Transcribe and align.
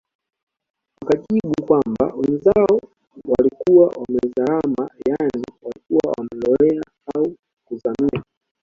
Wakajibu 1.01 1.61
kwamba 1.67 2.13
wenzao 2.15 2.79
walikuwa 3.27 3.87
wamezarama 3.87 4.89
yaani 5.05 5.45
walikuwa 5.61 6.13
wamelowea 6.17 6.83
au 7.15 7.35
kuzamia 7.67 8.23